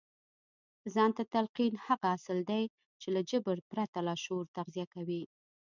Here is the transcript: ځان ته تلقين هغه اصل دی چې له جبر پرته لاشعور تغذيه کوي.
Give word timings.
ځان 0.93 1.09
ته 1.17 1.23
تلقين 1.33 1.73
هغه 1.85 2.07
اصل 2.17 2.37
دی 2.49 2.63
چې 3.01 3.07
له 3.15 3.21
جبر 3.29 3.57
پرته 3.71 3.99
لاشعور 4.07 4.45
تغذيه 4.55 4.85
کوي. 4.93 5.23